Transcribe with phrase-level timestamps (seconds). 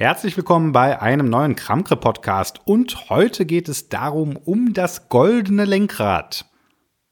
[0.00, 5.66] Herzlich willkommen bei einem neuen Kramkre Podcast und heute geht es darum um das goldene
[5.66, 6.46] Lenkrad.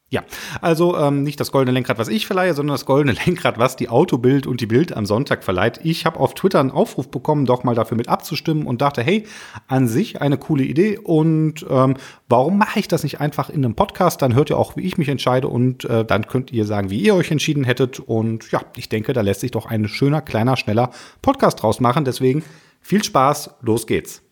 [0.08, 0.22] Ja,
[0.62, 3.90] also ähm, nicht das goldene Lenkrad, was ich verleihe, sondern das goldene Lenkrad, was die
[3.90, 5.80] Autobild und die Bild am Sonntag verleiht.
[5.82, 9.26] Ich habe auf Twitter einen Aufruf bekommen, doch mal dafür mit abzustimmen und dachte, hey,
[9.66, 11.94] an sich eine coole Idee und ähm,
[12.30, 14.22] warum mache ich das nicht einfach in einem Podcast?
[14.22, 17.00] Dann hört ihr auch, wie ich mich entscheide und äh, dann könnt ihr sagen, wie
[17.00, 18.00] ihr euch entschieden hättet.
[18.00, 20.88] Und ja, ich denke, da lässt sich doch ein schöner, kleiner, schneller
[21.20, 22.06] Podcast draus machen.
[22.06, 22.42] Deswegen
[22.80, 24.22] viel Spaß, los geht's.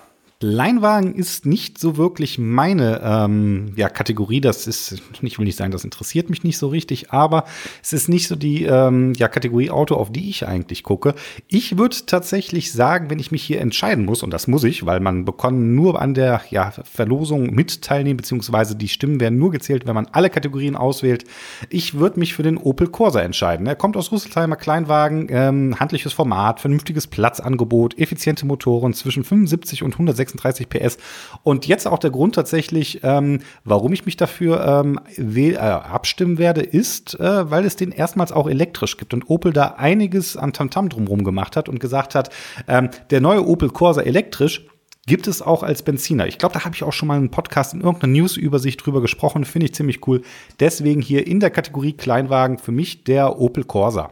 [0.43, 4.41] Kleinwagen ist nicht so wirklich meine ähm, ja, Kategorie.
[4.41, 7.45] Das ist, ich will nicht sagen, das interessiert mich nicht so richtig, aber
[7.81, 11.15] es ist nicht so die ähm, ja, Kategorie Auto, auf die ich eigentlich gucke.
[11.47, 14.99] Ich würde tatsächlich sagen, wenn ich mich hier entscheiden muss, und das muss ich, weil
[14.99, 19.87] man bekommt nur an der ja, Verlosung mit teilnehmen, beziehungsweise die Stimmen werden nur gezählt,
[19.87, 21.23] wenn man alle Kategorien auswählt.
[21.71, 23.69] Ich würde mich für den Opel Corsa entscheiden.
[23.69, 29.93] Er kommt aus Rüsselsheimer Kleinwagen, ähm, handliches Format, vernünftiges Platzangebot, effiziente Motoren zwischen 75 und
[29.93, 30.99] 106 36 PS.
[31.43, 36.63] Und jetzt auch der Grund tatsächlich, ähm, warum ich mich dafür ähm, äh, abstimmen werde,
[36.63, 40.89] ist, äh, weil es den erstmals auch elektrisch gibt und Opel da einiges an Tamtam
[40.89, 42.31] drumherum gemacht hat und gesagt hat,
[42.69, 44.67] ähm, der neue Opel Corsa elektrisch
[45.07, 46.29] gibt es auch als Benziner.
[46.29, 49.45] Ich glaube, da habe ich auch schon mal einen Podcast in irgendeiner News-Übersicht drüber gesprochen.
[49.45, 50.23] Finde ich ziemlich cool.
[50.61, 54.11] Deswegen hier in der Kategorie Kleinwagen für mich der Opel Corsa.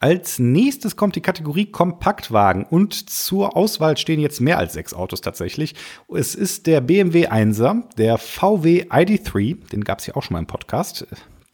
[0.00, 5.20] Als nächstes kommt die Kategorie Kompaktwagen und zur Auswahl stehen jetzt mehr als sechs Autos
[5.20, 5.74] tatsächlich.
[6.08, 10.40] Es ist der BMW 1er, der VW ID3, den gab es ja auch schon mal
[10.40, 11.06] im Podcast,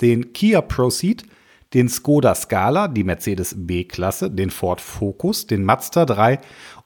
[0.02, 1.24] den Kia Proceed,
[1.72, 6.38] den Skoda Scala, die Mercedes B-Klasse, den Ford Focus, den Mazda 3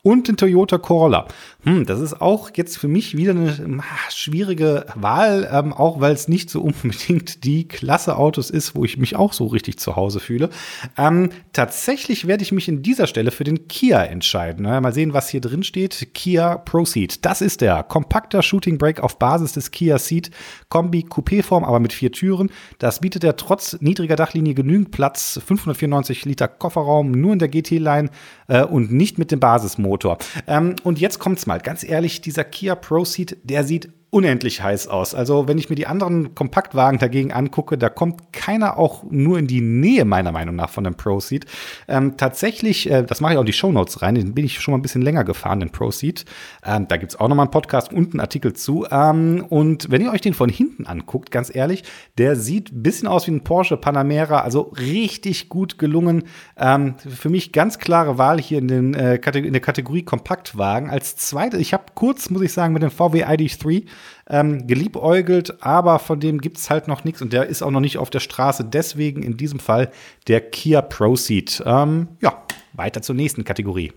[0.02, 1.26] und den Toyota Corolla.
[1.64, 6.12] Hm, das ist auch jetzt für mich wieder eine ah, schwierige Wahl, ähm, auch weil
[6.12, 9.96] es nicht so unbedingt die Klasse Autos ist, wo ich mich auch so richtig zu
[9.96, 10.50] Hause fühle.
[10.96, 14.64] Ähm, tatsächlich werde ich mich in dieser Stelle für den Kia entscheiden.
[14.64, 16.14] Mal sehen, was hier drin steht.
[16.14, 17.24] Kia Proceed.
[17.24, 20.30] Das ist der kompakter Shooting Brake auf Basis des Kia Ceed
[20.68, 22.50] Kombi Coupé-Form, aber mit vier Türen.
[22.78, 25.40] Das bietet er trotz niedriger Dachlinie genügend Platz.
[25.44, 28.10] 594 Liter Kofferraum, nur in der GT-Line
[28.46, 29.40] äh, und nicht mit dem
[29.88, 30.18] Basismotor.
[30.46, 31.58] Ähm, und jetzt kommt's mal.
[31.58, 35.14] Ganz ehrlich, dieser Kia Proceed, der sieht unendlich heiß aus.
[35.14, 39.46] Also wenn ich mir die anderen Kompaktwagen dagegen angucke, da kommt keiner auch nur in
[39.46, 41.44] die Nähe meiner Meinung nach von dem Proceed.
[41.88, 44.72] Ähm, tatsächlich, äh, das mache ich auch in die Shownotes rein, den bin ich schon
[44.72, 46.24] mal ein bisschen länger gefahren, den Proceed.
[46.64, 48.86] Ähm, da gibt's auch noch mal einen Podcast und einen Artikel zu.
[48.90, 51.84] Ähm, und wenn ihr euch den von hinten anguckt, ganz ehrlich,
[52.16, 56.24] der sieht ein bisschen aus wie ein Porsche Panamera, also richtig gut gelungen.
[56.56, 60.88] Ähm, für mich ganz klare Wahl hier in, den, äh, in der Kategorie Kompaktwagen.
[60.88, 63.84] Als zweite, ich habe kurz, muss ich sagen, mit dem VW ID3
[64.28, 67.80] ähm, geliebäugelt, aber von dem gibt es halt noch nichts und der ist auch noch
[67.80, 68.64] nicht auf der Straße.
[68.64, 69.90] Deswegen in diesem Fall
[70.26, 71.62] der Kia Proceed.
[71.64, 72.42] Ähm, ja,
[72.72, 73.92] weiter zur nächsten Kategorie.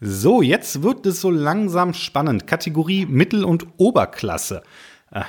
[0.00, 2.46] So, jetzt wird es so langsam spannend.
[2.46, 4.62] Kategorie Mittel- und Oberklasse.
[5.12, 5.26] Ah,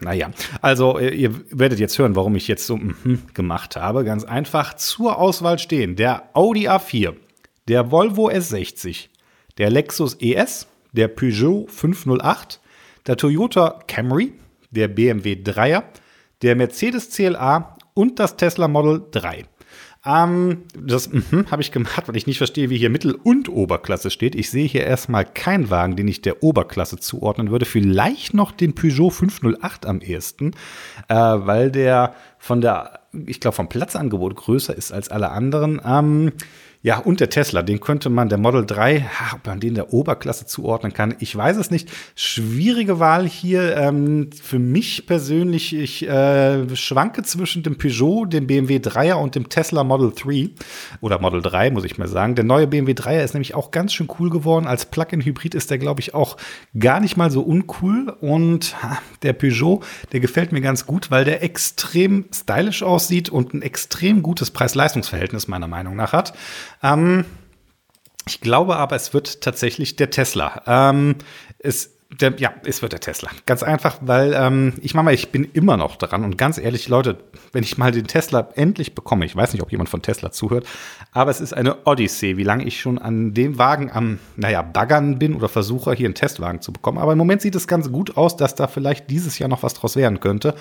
[0.00, 0.30] naja,
[0.60, 4.04] also äh, ihr werdet jetzt hören, warum ich jetzt so mh, gemacht habe.
[4.04, 7.14] Ganz einfach zur Auswahl stehen der Audi A4,
[7.68, 9.06] der Volvo S60,
[9.58, 12.60] der Lexus ES, der Peugeot 508,
[13.06, 14.32] der Toyota Camry,
[14.70, 15.84] der BMW 3er,
[16.42, 19.44] der Mercedes CLA und das Tesla Model 3.
[20.06, 24.10] Ähm, das mm habe ich gemacht, weil ich nicht verstehe, wie hier Mittel- und Oberklasse
[24.10, 24.34] steht.
[24.34, 27.66] Ich sehe hier erstmal keinen Wagen, den ich der Oberklasse zuordnen würde.
[27.66, 30.52] Vielleicht noch den Peugeot 508 am ehesten,
[31.08, 35.80] äh, weil der von der, ich glaube, vom Platzangebot größer ist als alle anderen.
[35.84, 36.32] Ähm,
[36.86, 40.46] Ja, und der Tesla, den könnte man, der Model 3, ob man den der Oberklasse
[40.46, 41.90] zuordnen kann, ich weiß es nicht.
[42.14, 43.76] Schwierige Wahl hier.
[43.76, 49.48] Ähm, für mich persönlich, ich äh, schwanke zwischen dem Peugeot, dem BMW 3er und dem
[49.48, 50.50] Tesla Model 3
[51.00, 52.36] oder Model 3, muss ich mal sagen.
[52.36, 54.68] Der neue BMW 3er ist nämlich auch ganz schön cool geworden.
[54.68, 56.36] Als Plug-in-Hybrid ist der, glaube ich, auch
[56.78, 58.14] gar nicht mal so uncool.
[58.20, 58.76] Und
[59.22, 64.22] der Peugeot, der gefällt mir ganz gut, weil der extrem stylisch aussieht und ein extrem
[64.22, 66.32] gutes Preis-Leistungs-Verhältnis meiner Meinung nach hat.
[66.92, 67.24] Ähm,
[68.26, 70.62] ich glaube aber, es wird tatsächlich der Tesla.
[70.66, 71.16] Ähm,
[71.58, 73.30] es der, ja, es wird der Tesla.
[73.46, 76.88] Ganz einfach, weil ähm, ich mache mal, ich bin immer noch dran und ganz ehrlich,
[76.88, 77.18] Leute,
[77.52, 80.66] wenn ich mal den Tesla endlich bekomme, ich weiß nicht, ob jemand von Tesla zuhört,
[81.10, 85.18] aber es ist eine Odyssee, wie lange ich schon an dem Wagen am, naja, Baggern
[85.18, 86.98] bin oder versuche, hier einen Testwagen zu bekommen.
[86.98, 89.74] Aber im Moment sieht es ganz gut aus, dass da vielleicht dieses Jahr noch was
[89.74, 90.54] draus werden könnte.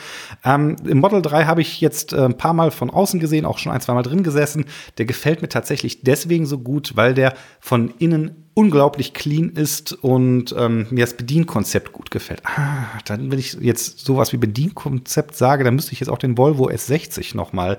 [0.44, 3.60] Ähm, Im Model 3 habe ich jetzt äh, ein paar Mal von außen gesehen, auch
[3.60, 4.66] schon ein, zwei Mal drin gesessen.
[4.98, 10.56] Der gefällt mir tatsächlich deswegen so gut, weil der von innen unglaublich clean ist und
[10.58, 12.42] ähm, mir das Bedienkonzept gut gefällt.
[12.46, 16.38] Ah, dann, wenn ich jetzt sowas wie Bedienkonzept sage, dann müsste ich jetzt auch den
[16.38, 17.78] Volvo S60 noch mal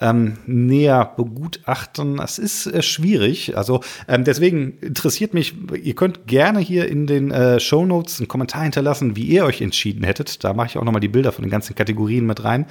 [0.00, 2.16] ähm, näher begutachten.
[2.16, 3.58] Das ist äh, schwierig.
[3.58, 8.28] Also ähm, deswegen interessiert mich, ihr könnt gerne hier in den äh, Show Notes einen
[8.28, 10.42] Kommentar hinterlassen, wie ihr euch entschieden hättet.
[10.44, 12.64] Da mache ich auch noch mal die Bilder von den ganzen Kategorien mit rein.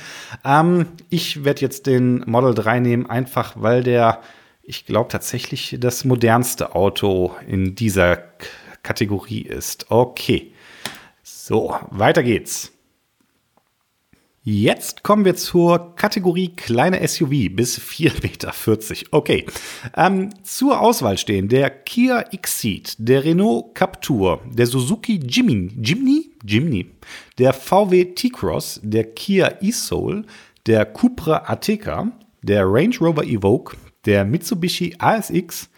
[0.43, 4.19] Ähm, ich werde jetzt den Model 3 nehmen, einfach weil der
[4.67, 8.47] ich glaube tatsächlich das modernste Auto in dieser K
[8.83, 9.89] Kategorie ist.
[9.89, 10.53] Okay.
[11.23, 12.71] So, weiter geht's.
[14.43, 18.53] Jetzt kommen wir zur Kategorie kleine SUV bis 4,40 Meter.
[19.09, 19.47] Okay.
[19.97, 26.91] Ähm, zur Auswahl stehen der Kia Exceed, der Renault Captur, der Suzuki Jimny, Jimny, Jimny,
[27.39, 30.25] der VW T-Cross, der Kia e-Soul,
[30.67, 32.11] der Cupra Ateca,
[32.43, 33.75] der Range Rover Evoque,
[34.05, 35.69] der Mitsubishi ASX,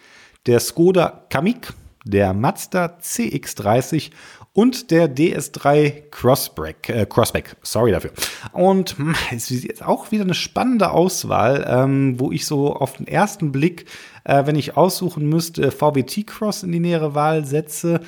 [0.46, 1.72] der Skoda Kamiq,
[2.04, 4.10] der Mazda CX30
[4.54, 8.10] und der DS3 Crossback, äh, Crossback, sorry dafür.
[8.52, 12.96] Und hm, es ist jetzt auch wieder eine spannende Auswahl, ähm, wo ich so auf
[12.96, 13.86] den ersten Blick,
[14.24, 18.00] äh, wenn ich aussuchen müsste, VWT Cross in die nähere Wahl setze,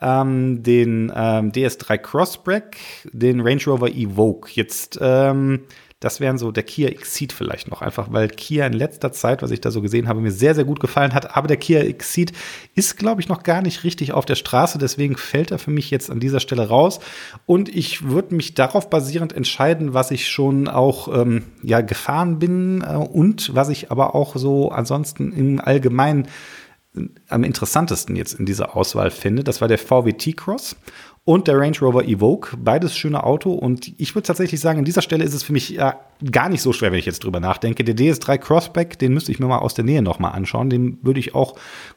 [0.00, 2.76] ähm, den ähm, DS3 Crossback,
[3.12, 4.50] den Range Rover Evoque.
[4.52, 5.60] Jetzt ähm,
[6.06, 9.50] das wären so der Kia Exceed vielleicht noch, einfach weil Kia in letzter Zeit, was
[9.50, 11.36] ich da so gesehen habe, mir sehr, sehr gut gefallen hat.
[11.36, 12.30] Aber der Kia Exceed
[12.76, 14.78] ist, glaube ich, noch gar nicht richtig auf der Straße.
[14.78, 17.00] Deswegen fällt er für mich jetzt an dieser Stelle raus.
[17.44, 22.82] Und ich würde mich darauf basierend entscheiden, was ich schon auch ähm, ja, gefahren bin
[22.82, 26.28] äh, und was ich aber auch so ansonsten im Allgemeinen
[26.94, 29.42] äh, am interessantesten jetzt in dieser Auswahl finde.
[29.42, 30.76] Das war der VW T-Cross
[31.26, 32.56] und der Range Rover Evoque.
[32.56, 33.52] Beides schöne Auto.
[33.52, 35.98] Und ich würde tatsächlich sagen, an dieser Stelle ist es für mich ja,
[36.30, 37.82] gar nicht so schwer, wenn ich jetzt drüber nachdenke.
[37.82, 40.70] Der DS3 Crossback, den müsste ich mir mal aus der Nähe nochmal anschauen.
[40.70, 41.56] Dem würde ich auch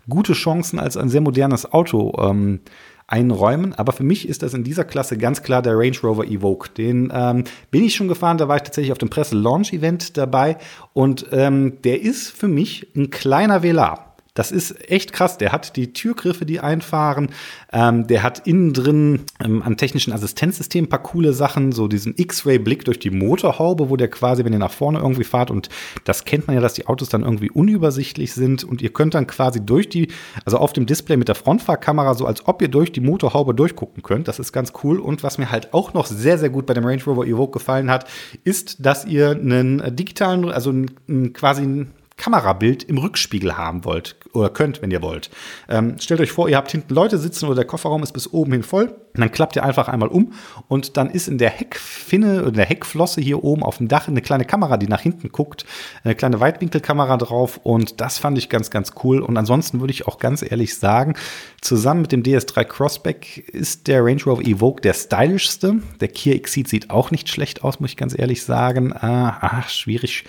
[0.09, 2.61] gute Chancen als ein sehr modernes Auto ähm,
[3.05, 3.75] einräumen.
[3.75, 6.73] Aber für mich ist das in dieser Klasse ganz klar der Range Rover Evoque.
[6.73, 10.57] Den ähm, bin ich schon gefahren, da war ich tatsächlich auf dem Presse-Launch-Event dabei.
[10.93, 14.08] Und ähm, der ist für mich ein kleiner Velar.
[14.39, 15.37] Das ist echt krass.
[15.37, 17.27] Der hat die Türgriffe, die einfahren.
[17.73, 21.73] Ähm, der hat innen drin ähm, an technischen Assistenzsystemen ein paar coole Sachen.
[21.73, 25.51] So diesen X-Ray-Blick durch die Motorhaube, wo der quasi, wenn ihr nach vorne irgendwie fahrt,
[25.51, 25.67] und
[26.05, 28.63] das kennt man ja, dass die Autos dann irgendwie unübersichtlich sind.
[28.63, 30.07] Und ihr könnt dann quasi durch die,
[30.45, 34.03] also auf dem Display mit der Frontfahrkamera, so als ob ihr durch die Motorhaube durchgucken
[34.03, 34.29] könnt.
[34.29, 34.99] Das ist ganz cool.
[35.01, 37.91] Und was mir halt auch noch sehr, sehr gut bei dem Range Rover Evoque gefallen
[37.91, 38.07] hat,
[38.45, 44.49] ist, dass ihr einen digitalen, also einen, quasi einen Kamerabild im Rückspiegel haben wollt oder
[44.49, 45.29] könnt, wenn ihr wollt.
[45.67, 48.51] Ähm, stellt euch vor, ihr habt hinten Leute sitzen oder der Kofferraum ist bis oben
[48.51, 48.95] hin voll.
[49.15, 50.33] Dann klappt ihr einfach einmal um
[50.67, 54.21] und dann ist in der Heckfinne oder der Heckflosse hier oben auf dem Dach eine
[54.21, 55.65] kleine Kamera, die nach hinten guckt,
[56.03, 59.21] eine kleine Weitwinkelkamera drauf und das fand ich ganz, ganz cool.
[59.21, 61.15] Und ansonsten würde ich auch ganz ehrlich sagen,
[61.61, 65.81] zusammen mit dem DS3 Crossback ist der Range Rover Evoque der stylischste.
[65.99, 68.93] Der Kia Exceed sieht auch nicht schlecht aus, muss ich ganz ehrlich sagen.
[68.93, 70.23] Ah, ach, schwierig.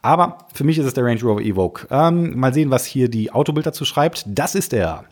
[0.00, 1.86] Aber für mich ist es der Range Rover Evoque.
[1.90, 4.24] Ähm, mal sehen, was hier die Autobild dazu schreibt.
[4.26, 5.04] Das ist er.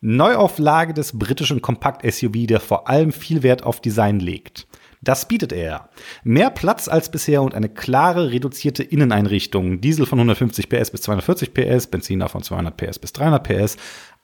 [0.00, 4.66] Neuauflage des britischen Kompakt-SUV, der vor allem viel Wert auf Design legt.
[5.02, 5.90] Das bietet er.
[6.22, 9.82] Mehr Platz als bisher und eine klare, reduzierte Inneneinrichtung.
[9.82, 13.76] Diesel von 150 PS bis 240 PS, Benziner von 200 PS bis 300 PS,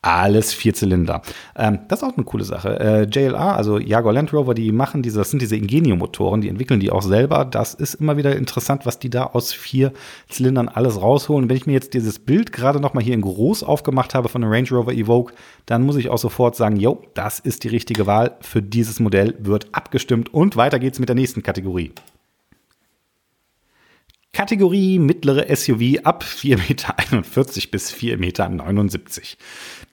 [0.03, 1.21] alles Vierzylinder.
[1.57, 2.81] Ähm, das ist auch eine coole Sache.
[2.81, 6.81] Äh, JLR, also Jaguar Land Rover, die machen diese, das sind diese Ingenio-Motoren, die entwickeln
[6.81, 7.45] die auch selber.
[7.45, 9.93] Das ist immer wieder interessant, was die da aus vier
[10.29, 11.49] Zylindern alles rausholen.
[11.49, 14.41] wenn ich mir jetzt dieses Bild gerade noch mal hier in groß aufgemacht habe von
[14.41, 15.35] der Range Rover Evoque,
[15.67, 19.35] dann muss ich auch sofort sagen, jo, das ist die richtige Wahl für dieses Modell,
[19.39, 21.93] wird abgestimmt und weiter geht's mit der nächsten Kategorie.
[24.33, 26.95] Kategorie mittlere SUV ab 4,41 Meter
[27.71, 28.43] bis 4,79 Meter.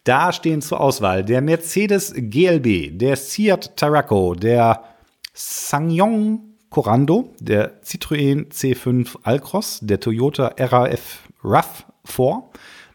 [0.04, 4.84] Da stehen zur Auswahl der Mercedes GLB, der Seat Tarraco, der
[5.34, 12.44] Sangyong Corando, der Citroën C5 Alcross, der Toyota RAF RAV4,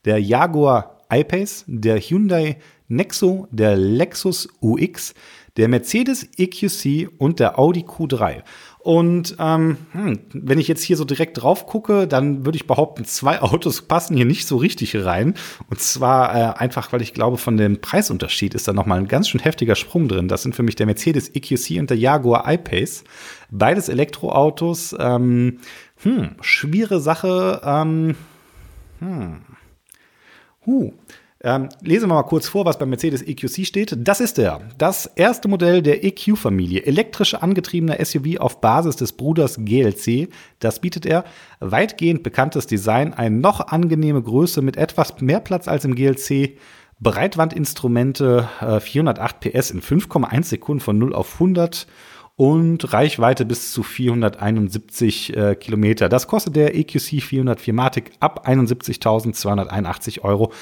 [0.04, 2.58] der Jaguar I-Pace, der Hyundai
[2.88, 5.14] Nexo, der Lexus UX,
[5.56, 8.42] der Mercedes EQC und der Audi Q3.
[8.82, 13.04] Und ähm, hm, wenn ich jetzt hier so direkt drauf gucke, dann würde ich behaupten,
[13.04, 15.34] zwei Autos passen hier nicht so richtig rein.
[15.70, 19.28] Und zwar äh, einfach, weil ich glaube, von dem Preisunterschied ist da nochmal ein ganz
[19.28, 20.26] schön heftiger Sprung drin.
[20.26, 23.04] Das sind für mich der Mercedes EQC und der Jaguar I-Pace.
[23.50, 24.96] Beides Elektroautos.
[24.98, 25.58] Ähm,
[26.02, 27.60] hm, schwere Sache.
[27.64, 28.16] Ähm,
[28.98, 29.42] hm.
[30.66, 30.92] Huh.
[31.44, 33.96] Ähm, lesen wir mal kurz vor, was beim Mercedes EQC steht.
[33.99, 34.61] Das ist er.
[34.78, 36.84] Das erste Modell der EQ-Familie.
[36.87, 40.28] Elektrisch angetriebener SUV auf Basis des Bruders GLC.
[40.61, 41.25] Das bietet er.
[41.58, 46.58] Weitgehend bekanntes Design, eine noch angenehme Größe mit etwas mehr Platz als im GLC.
[47.00, 51.88] Breitwandinstrumente, äh, 408 PS in 5,1 Sekunden von 0 auf 100
[52.37, 56.08] und Reichweite bis zu 471 äh, Kilometer.
[56.08, 60.52] Das kostet der EQC 404 Matic ab 71.281 Euro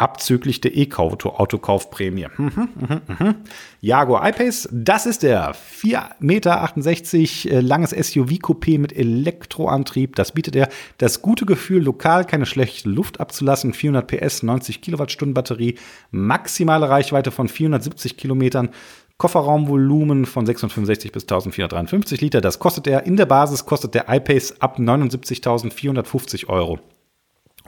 [0.00, 2.26] abzüglich der E-Auto-Autokaufprämie.
[2.36, 3.34] Mhm, mhm, mhm.
[3.80, 10.16] Jaguar I-Pace, das ist der 4,68 Meter langes SUV-Coupé mit Elektroantrieb.
[10.16, 13.74] Das bietet er das gute Gefühl, lokal keine schlechte Luft abzulassen.
[13.74, 15.76] 400 PS, 90 Kilowattstunden Batterie,
[16.10, 18.70] maximale Reichweite von 470 Kilometern.
[19.18, 22.40] Kofferraumvolumen von 665 bis 1453 Liter.
[22.40, 23.04] Das kostet er.
[23.04, 26.78] In der Basis kostet der iPace ab 79.450 Euro.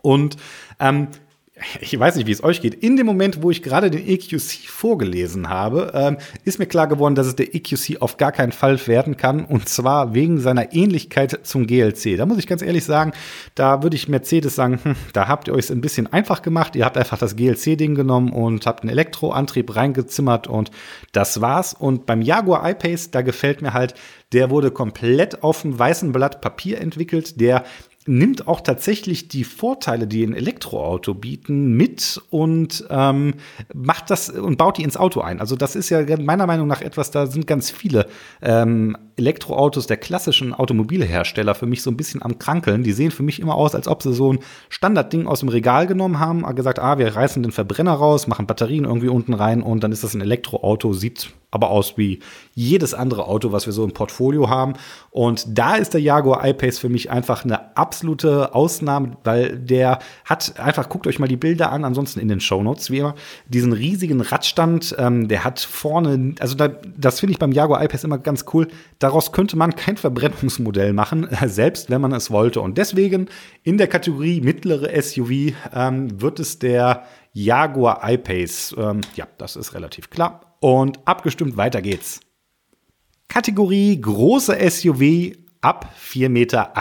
[0.01, 0.39] Und
[0.81, 1.09] ähm,
[1.81, 2.75] ich weiß nicht, wie es euch geht.
[2.75, 7.15] In dem Moment, wo ich gerade den EQC vorgelesen habe, ähm, ist mir klar geworden,
[7.15, 9.45] dass es der EQC auf gar keinen Fall werden kann.
[9.45, 12.17] Und zwar wegen seiner Ähnlichkeit zum GLC.
[12.17, 13.13] Da muss ich ganz ehrlich sagen,
[13.55, 16.75] da würde ich Mercedes sagen, hm, da habt ihr euch ein bisschen einfach gemacht.
[16.75, 20.71] Ihr habt einfach das GLC-Ding genommen und habt einen Elektroantrieb reingezimmert und
[21.13, 21.75] das war's.
[21.75, 23.95] Und beim Jaguar I-Pace, da gefällt mir halt,
[24.33, 27.41] der wurde komplett auf dem weißen Blatt Papier entwickelt.
[27.41, 27.65] Der
[28.07, 33.35] nimmt auch tatsächlich die Vorteile, die ein Elektroauto bieten, mit und ähm,
[33.73, 35.41] macht das und baut die ins Auto ein.
[35.41, 38.07] Also das ist ja meiner Meinung nach etwas, da sind ganz viele
[38.41, 42.83] ähm, Elektroautos der klassischen Automobilhersteller für mich so ein bisschen am Krankeln.
[42.83, 45.87] Die sehen für mich immer aus, als ob sie so ein Standardding aus dem Regal
[45.87, 49.85] genommen haben, gesagt, ah, wir reißen den Verbrenner raus, machen Batterien irgendwie unten rein und
[49.85, 52.21] dann ist das ein Elektroauto, sieht aber aus wie
[52.55, 54.75] jedes andere Auto, was wir so im Portfolio haben.
[55.11, 60.59] Und da ist der Jaguar I-Pace für mich einfach eine absolute Ausnahme, weil der hat
[60.59, 63.15] einfach, guckt euch mal die Bilder an, ansonsten in den Shownotes, wie immer,
[63.47, 68.05] diesen riesigen Radstand, ähm, der hat vorne, also da, das finde ich beim Jaguar I-Pace
[68.05, 68.69] immer ganz cool,
[68.99, 72.61] daraus könnte man kein Verbrennungsmodell machen, selbst wenn man es wollte.
[72.61, 73.29] Und deswegen
[73.63, 78.75] in der Kategorie mittlere SUV ähm, wird es der Jaguar I-Pace.
[78.79, 82.21] Ähm, ja, das ist relativ klar und abgestimmt weiter geht's.
[83.33, 86.73] Kategorie große SUV ab 4,80 Meter.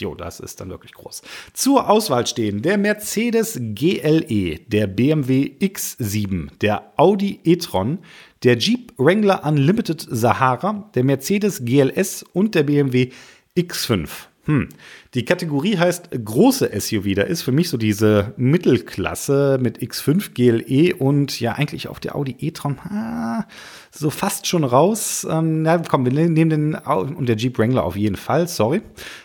[0.00, 1.22] Jo, das ist dann wirklich groß.
[1.52, 8.00] Zur Auswahl stehen der Mercedes GLE, der BMW X7, der Audi e-tron,
[8.42, 13.10] der Jeep Wrangler Unlimited Sahara, der Mercedes GLS und der BMW
[13.56, 14.08] X5.
[14.46, 14.68] Hm.
[15.14, 17.14] Die Kategorie heißt große SUV.
[17.14, 22.16] Da ist für mich so diese Mittelklasse mit X5 GLE und ja eigentlich auf der
[22.16, 23.46] Audi e-tron ah,
[23.90, 25.26] so fast schon raus.
[25.28, 28.48] Ähm, na, komm, wir nehmen den und der Jeep Wrangler auf jeden Fall.
[28.48, 28.82] Sorry.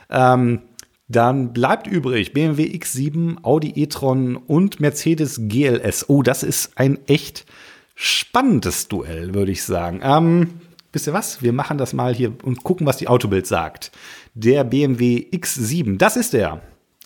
[0.09, 0.61] Ähm,
[1.07, 6.09] dann bleibt übrig BMW X7, Audi e-tron und Mercedes GLS.
[6.09, 7.45] Oh, das ist ein echt
[7.93, 10.01] spannendes Duell, würde ich sagen.
[10.03, 10.49] Ähm,
[10.91, 11.43] wisst ihr was?
[11.43, 13.91] Wir machen das mal hier und gucken, was die Autobild sagt
[14.35, 15.97] der BMW X7.
[15.97, 16.61] Das ist er.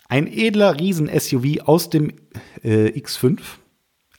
[0.08, 2.12] Ein edler Riesen-SUV aus dem
[2.62, 3.38] äh, X5.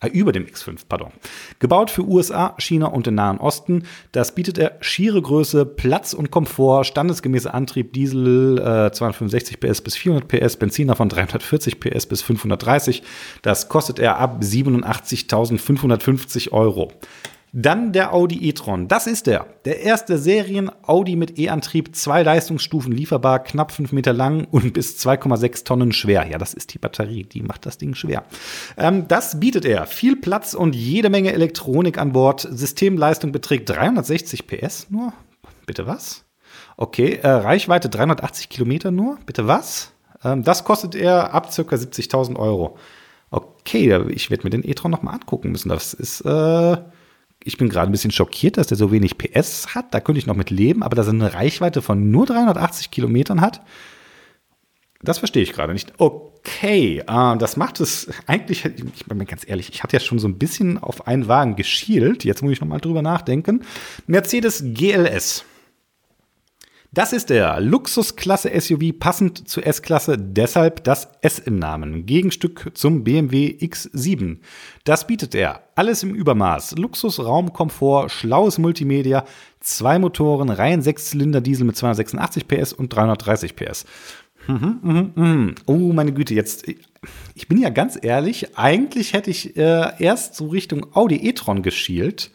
[0.01, 1.11] Äh, über dem X5, pardon.
[1.59, 3.83] Gebaut für USA, China und den Nahen Osten.
[4.11, 9.95] Das bietet er schiere Größe, Platz und Komfort, standesgemäßer Antrieb, Diesel äh, 265 PS bis
[9.95, 13.03] 400 PS, Benziner von 340 PS bis 530.
[13.41, 16.91] Das kostet er ab 87.550 Euro.
[17.53, 18.87] Dann der Audi e-tron.
[18.87, 19.45] Das ist der.
[19.65, 25.65] Der erste Serien-Audi mit E-Antrieb, zwei Leistungsstufen lieferbar, knapp 5 Meter lang und bis 2,6
[25.65, 26.25] Tonnen schwer.
[26.29, 28.23] Ja, das ist die Batterie, die macht das Ding schwer.
[28.77, 29.85] Ähm, das bietet er.
[29.85, 32.47] Viel Platz und jede Menge Elektronik an Bord.
[32.49, 35.11] Systemleistung beträgt 360 PS nur.
[35.65, 36.23] Bitte was?
[36.77, 39.17] Okay, äh, Reichweite 380 Kilometer nur.
[39.25, 39.91] Bitte was?
[40.23, 41.61] Ähm, das kostet er ab ca.
[41.61, 42.77] 70.000 Euro.
[43.29, 45.67] Okay, ich werde mir den e-tron noch mal angucken müssen.
[45.67, 46.77] Das ist äh,
[47.43, 49.93] ich bin gerade ein bisschen schockiert, dass der so wenig PS hat.
[49.93, 53.41] Da könnte ich noch mit leben, aber dass er eine Reichweite von nur 380 Kilometern
[53.41, 53.61] hat.
[55.01, 55.93] Das verstehe ich gerade nicht.
[55.97, 60.19] Okay, äh, das macht es eigentlich, ich bin mir ganz ehrlich, ich hatte ja schon
[60.19, 62.23] so ein bisschen auf einen Wagen geschielt.
[62.23, 63.63] Jetzt muss ich nochmal drüber nachdenken.
[64.05, 65.45] Mercedes GLS.
[66.93, 72.05] Das ist der Luxusklasse SUV passend zur S-Klasse, deshalb das S im Namen.
[72.05, 74.39] Gegenstück zum BMW X7.
[74.83, 75.63] Das bietet er.
[75.75, 76.75] Alles im Übermaß.
[76.77, 79.23] Luxus, Raum, Komfort, schlaues Multimedia,
[79.61, 83.85] zwei Motoren, Reihen 6 Zylinder Diesel mit 286 PS und 330 PS.
[84.47, 85.55] Mhm, mhm, mhm.
[85.67, 86.65] Oh, meine Güte, jetzt.
[87.35, 92.31] Ich bin ja ganz ehrlich, eigentlich hätte ich äh, erst so Richtung Audi e-tron geschielt.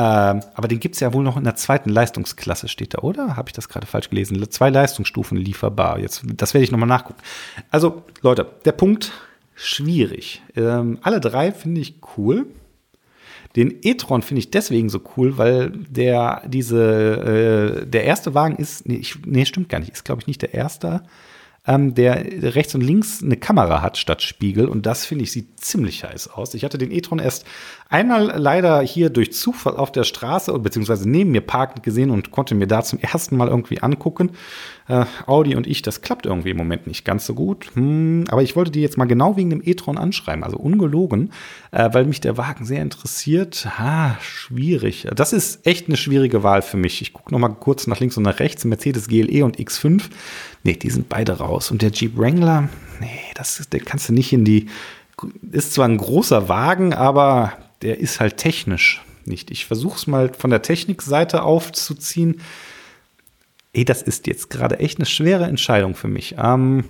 [0.00, 3.36] Ähm, aber den gibt es ja wohl noch in der zweiten Leistungsklasse, steht da, oder?
[3.36, 4.40] Habe ich das gerade falsch gelesen?
[4.48, 5.98] Zwei Leistungsstufen lieferbar.
[5.98, 7.20] Jetzt, das werde ich nochmal nachgucken.
[7.72, 9.10] Also, Leute, der Punkt
[9.56, 10.40] schwierig.
[10.54, 12.46] Ähm, alle drei finde ich cool.
[13.56, 18.86] Den e-tron finde ich deswegen so cool, weil der diese äh, der erste Wagen ist,
[18.86, 21.02] nee, ich, nee stimmt gar nicht, ist glaube ich nicht der erste
[21.68, 22.24] ähm, der
[22.54, 24.66] rechts und links eine Kamera hat statt Spiegel.
[24.66, 26.54] Und das finde ich sieht ziemlich heiß aus.
[26.54, 27.44] Ich hatte den e-tron erst
[27.90, 32.54] einmal leider hier durch Zufall auf der Straße beziehungsweise neben mir parkend gesehen und konnte
[32.54, 34.32] mir da zum ersten Mal irgendwie angucken.
[34.88, 37.70] Äh, Audi und ich, das klappt irgendwie im Moment nicht ganz so gut.
[37.74, 41.32] Hm, aber ich wollte die jetzt mal genau wegen dem e-tron anschreiben, also ungelogen,
[41.70, 43.66] äh, weil mich der Wagen sehr interessiert.
[43.78, 45.08] Ha, schwierig.
[45.14, 47.00] Das ist echt eine schwierige Wahl für mich.
[47.00, 48.64] Ich gucke noch mal kurz nach links und nach rechts.
[48.66, 50.02] Mercedes GLE und X5.
[50.62, 51.70] Nee, die sind beide raus.
[51.70, 52.68] Und der Jeep Wrangler,
[53.00, 54.66] nee, das der kannst du nicht in die.
[55.50, 57.52] Ist zwar ein großer Wagen, aber
[57.82, 59.50] der ist halt technisch nicht.
[59.50, 62.40] Ich versuche es mal von der Technikseite aufzuziehen.
[63.72, 66.36] Ey, das ist jetzt gerade echt eine schwere Entscheidung für mich.
[66.38, 66.84] Ähm,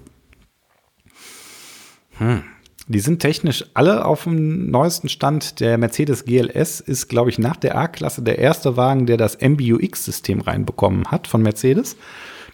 [2.19, 2.43] hm.
[2.91, 5.61] Die sind technisch alle auf dem neuesten Stand.
[5.61, 10.41] Der Mercedes GLS ist, glaube ich, nach der A-Klasse der erste Wagen, der das MBUX-System
[10.41, 11.97] reinbekommen hat von Mercedes.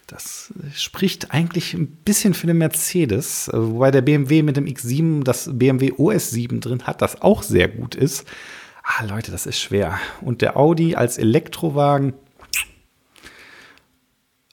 [0.07, 5.49] Das spricht eigentlich ein bisschen für den Mercedes, wobei der BMW mit dem X7 das
[5.51, 8.27] BMW OS 7 drin hat, das auch sehr gut ist.
[8.83, 9.99] Ah, Leute, das ist schwer.
[10.21, 12.13] Und der Audi als Elektrowagen.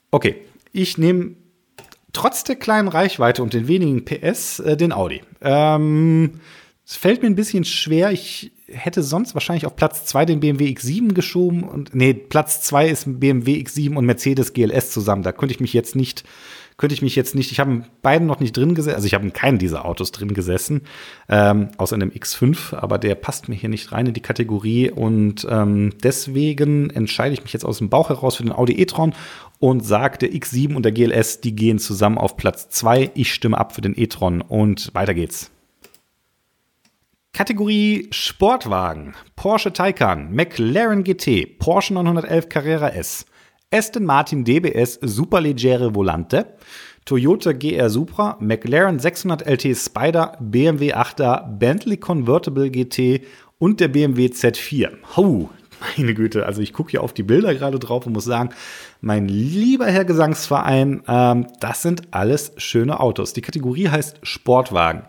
[0.09, 0.37] Okay,
[0.71, 1.35] ich nehme
[2.13, 5.21] trotz der kleinen Reichweite und den wenigen PS äh, den Audi.
[5.41, 6.39] Ähm,
[6.85, 8.11] es fällt mir ein bisschen schwer.
[8.11, 12.89] Ich hätte sonst wahrscheinlich auf Platz 2 den BMW X7 geschoben und nee, Platz 2
[12.89, 15.23] ist BMW X7 und Mercedes GLS zusammen.
[15.23, 16.23] Da könnte ich mich jetzt nicht
[16.77, 19.25] könnte ich mich jetzt nicht, ich habe beiden noch nicht drin gesessen, also ich habe
[19.25, 20.81] in keinen dieser Autos drin gesessen,
[21.29, 24.89] ähm, außer in dem X5, aber der passt mir hier nicht rein in die Kategorie
[24.89, 29.13] und ähm, deswegen entscheide ich mich jetzt aus dem Bauch heraus für den Audi e-tron
[29.59, 33.11] und sage, der X7 und der GLS, die gehen zusammen auf Platz 2.
[33.13, 35.52] Ich stimme ab für den e-tron und weiter geht's.
[37.35, 39.15] Kategorie Sportwagen.
[39.35, 43.25] Porsche Taycan, McLaren GT, Porsche 911 Carrera S,
[43.73, 46.45] Aston Martin DBS Superleggere Volante,
[47.05, 53.25] Toyota GR Supra, McLaren 600 LT Spider, BMW 8er, Bentley Convertible GT
[53.57, 54.91] und der BMW Z4.
[55.17, 55.49] Hau,
[55.97, 58.51] meine Güte, also ich gucke hier auf die Bilder gerade drauf und muss sagen,
[59.01, 63.33] mein lieber Herr Gesangsverein, ähm, das sind alles schöne Autos.
[63.33, 65.01] Die Kategorie heißt Sportwagen.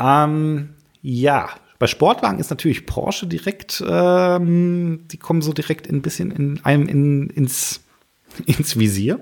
[0.00, 6.30] Ähm, ja, bei Sportwagen ist natürlich Porsche direkt, ähm, die kommen so direkt ein bisschen
[6.30, 7.82] in einem in, ins,
[8.46, 9.20] ins Visier.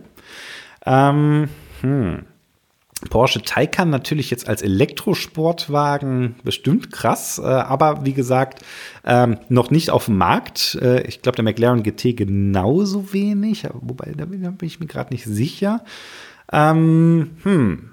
[0.85, 1.49] Ähm,
[1.81, 2.27] hm.
[3.09, 8.63] Porsche Taycan natürlich jetzt als Elektrosportwagen bestimmt krass, äh, aber wie gesagt,
[9.07, 10.75] ähm, noch nicht auf dem Markt.
[10.83, 15.25] Äh, ich glaube, der McLaren GT genauso wenig, wobei da bin ich mir gerade nicht
[15.25, 15.83] sicher.
[16.53, 17.91] Ähm, hm.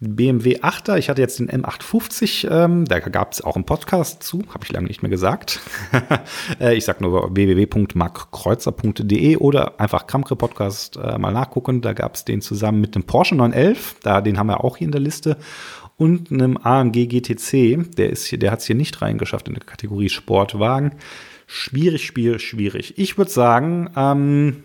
[0.00, 4.42] BMW 8er, ich hatte jetzt den M850, ähm, da gab es auch einen Podcast zu,
[4.48, 5.60] habe ich lange nicht mehr gesagt.
[6.58, 11.80] Äh, ich sage nur www.markkreuzer.de oder einfach Kramkre Podcast äh, mal nachgucken.
[11.80, 14.86] Da gab es den zusammen mit dem Porsche 911, da, den haben wir auch hier
[14.86, 15.36] in der Liste,
[15.96, 20.92] und einem AMG GTC, der, der hat es hier nicht reingeschafft in der Kategorie Sportwagen.
[21.46, 22.94] Schwierig, schwierig, schwierig.
[22.96, 24.62] Ich würde sagen, ähm,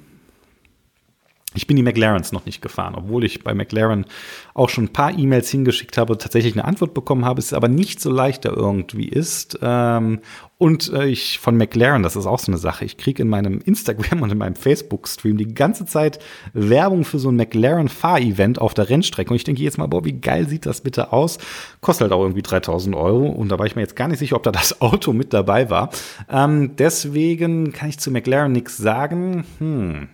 [1.56, 4.06] ich bin die McLarens noch nicht gefahren, obwohl ich bei McLaren
[4.54, 8.00] auch schon ein paar E-Mails hingeschickt habe, tatsächlich eine Antwort bekommen habe, es aber nicht
[8.00, 9.60] so leicht da irgendwie ist.
[9.62, 10.20] Ähm,
[10.58, 13.60] und äh, ich von McLaren, das ist auch so eine Sache, ich kriege in meinem
[13.60, 16.20] Instagram und in meinem Facebook-Stream die ganze Zeit
[16.54, 19.32] Werbung für so ein McLaren-Fahr-Event auf der Rennstrecke.
[19.32, 21.38] Und ich denke jetzt mal, boah, wie geil sieht das bitte aus?
[21.82, 23.28] Kostet halt auch irgendwie 3000 Euro.
[23.28, 25.70] Und da war ich mir jetzt gar nicht sicher, ob da das Auto mit dabei
[25.70, 25.90] war.
[26.30, 29.46] Ähm, deswegen kann ich zu McLaren nichts sagen.
[29.60, 30.08] Hm.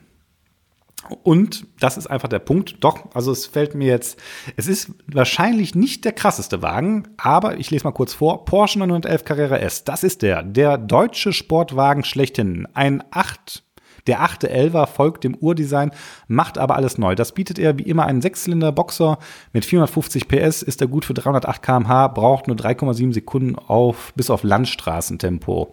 [1.23, 2.83] Und das ist einfach der Punkt.
[2.83, 4.19] Doch, also es fällt mir jetzt,
[4.55, 8.45] es ist wahrscheinlich nicht der krasseste Wagen, aber ich lese mal kurz vor.
[8.45, 12.67] Porsche 911 Carrera S, das ist der, der deutsche Sportwagen schlechthin.
[12.73, 13.63] Ein 8,
[14.07, 15.91] Der 811er folgt dem Urdesign,
[16.27, 17.15] macht aber alles neu.
[17.15, 19.19] Das bietet er wie immer einen Sechszylinder-Boxer
[19.53, 24.29] mit 450 PS, ist er gut für 308 km/h, braucht nur 3,7 Sekunden auf, bis
[24.29, 25.71] auf Landstraßentempo.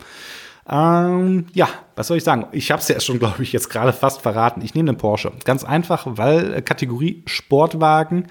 [0.71, 2.47] Ähm, ja, was soll ich sagen?
[2.53, 4.61] Ich habe es ja schon, glaube ich, jetzt gerade fast verraten.
[4.63, 5.33] Ich nehme den Porsche.
[5.45, 8.27] Ganz einfach, weil äh, Kategorie Sportwagen.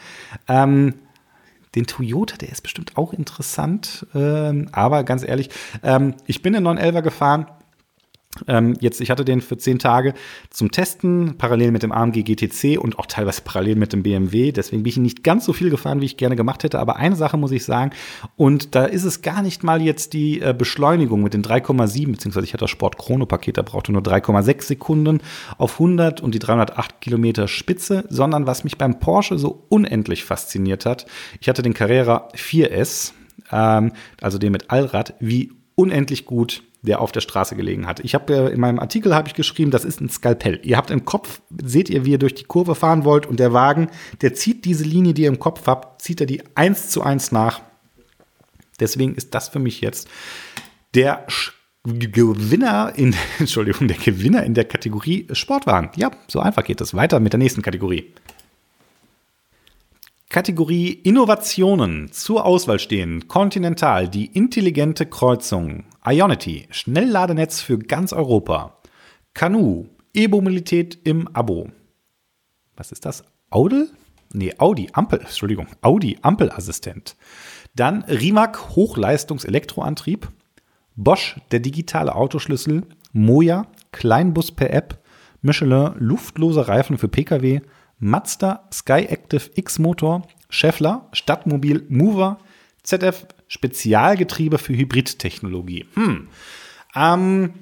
[0.47, 0.95] Ähm,
[1.75, 4.05] den Toyota, der ist bestimmt auch interessant.
[4.15, 5.49] Ähm, aber ganz ehrlich,
[5.83, 7.47] ähm, ich bin den 911er gefahren
[8.47, 10.13] ähm, jetzt, ich hatte den für zehn Tage
[10.49, 14.51] zum Testen, parallel mit dem AMG GTC und auch teilweise parallel mit dem BMW.
[14.51, 16.79] Deswegen bin ich nicht ganz so viel gefahren, wie ich gerne gemacht hätte.
[16.79, 17.91] Aber eine Sache muss ich sagen,
[18.35, 22.45] und da ist es gar nicht mal jetzt die äh, Beschleunigung mit den 3,7, beziehungsweise
[22.45, 25.19] ich hatte das Sport Chrono Paket, da brauchte nur 3,6 Sekunden
[25.57, 30.85] auf 100 und die 308 Kilometer Spitze, sondern was mich beim Porsche so unendlich fasziniert
[30.85, 31.05] hat,
[31.39, 33.13] ich hatte den Carrera 4S,
[33.51, 37.99] ähm, also den mit Allrad, wie unendlich gut der auf der Straße gelegen hat.
[38.01, 40.59] Ich habe äh, in meinem Artikel habe ich geschrieben, das ist ein Skalpell.
[40.63, 43.53] Ihr habt im Kopf, seht ihr, wie ihr durch die Kurve fahren wollt und der
[43.53, 43.89] Wagen,
[44.21, 47.31] der zieht diese Linie, die ihr im Kopf habt, zieht er die eins zu eins
[47.31, 47.61] nach.
[48.79, 50.07] Deswegen ist das für mich jetzt
[50.93, 51.25] der
[51.83, 55.89] Gewinner in, Entschuldigung, der Gewinner in der Kategorie Sportwagen.
[55.95, 56.93] Ja, so einfach geht es.
[56.93, 58.13] Weiter mit der nächsten Kategorie.
[60.29, 68.77] Kategorie Innovationen zur Auswahl stehen Continental, die intelligente Kreuzung, Ionity, Schnellladenetz für ganz Europa,
[69.33, 71.69] Canoe, E-Mobilität im Abo.
[72.77, 73.25] Was ist das?
[73.49, 73.89] Audel?
[74.31, 77.17] Nee, Audi, Ampel, Entschuldigung, Audi, Ampelassistent.
[77.75, 80.29] Dann Rimac, Hochleistungs-Elektroantrieb,
[80.95, 85.03] Bosch, der digitale Autoschlüssel, Moja, Kleinbus per App,
[85.41, 87.61] Michelin, luftlose Reifen für Pkw,
[87.99, 92.37] Mazda Sky Active X Motor, Scheffler Stadtmobil Mover,
[92.83, 95.85] ZF Spezialgetriebe für Hybridtechnologie.
[95.93, 96.27] Hm.
[96.95, 97.53] Ähm,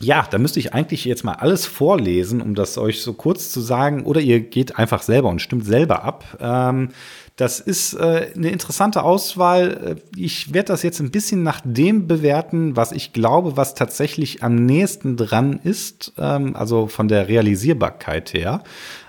[0.00, 3.60] ja, da müsste ich eigentlich jetzt mal alles vorlesen, um das euch so kurz zu
[3.60, 4.04] sagen.
[4.04, 6.38] Oder ihr geht einfach selber und stimmt selber ab.
[6.40, 6.90] Ähm,
[7.38, 9.96] das ist äh, eine interessante Auswahl.
[9.96, 14.42] Äh, ich werde das jetzt ein bisschen nach dem bewerten, was ich glaube, was tatsächlich
[14.42, 18.64] am nächsten dran ist, ähm, also von der Realisierbarkeit her.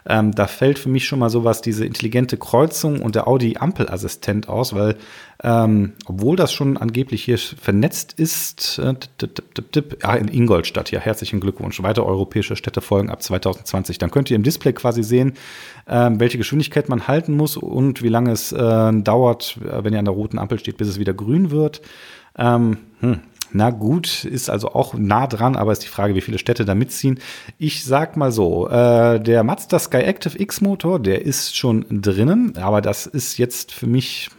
[0.05, 4.73] Ähm, da fällt für mich schon mal sowas, diese intelligente Kreuzung und der Audi-Ampelassistent aus,
[4.75, 4.95] weil
[5.41, 8.95] ähm, obwohl das schon angeblich hier vernetzt ist, äh,
[10.01, 11.81] ja, in Ingolstadt, ja, herzlichen Glückwunsch.
[11.81, 13.99] Weitere europäische Städte folgen ab 2020.
[13.99, 15.35] Dann könnt ihr im Display quasi sehen,
[15.85, 20.05] äh, welche Geschwindigkeit man halten muss und wie lange es äh, dauert, wenn ihr an
[20.05, 21.81] der roten Ampel steht, bis es wieder grün wird.
[22.37, 23.19] Ähm, hm,
[23.51, 26.75] na gut, ist also auch nah dran, aber ist die Frage, wie viele Städte da
[26.75, 27.19] mitziehen.
[27.57, 32.57] Ich sag mal so, äh, der Mazda Sky Active X Motor, der ist schon drinnen,
[32.57, 34.29] aber das ist jetzt für mich